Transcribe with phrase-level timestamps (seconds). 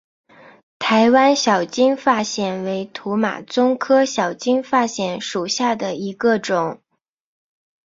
[0.79, 6.81] 台湾小金发藓为土马鬃科小金发藓属下的一个种。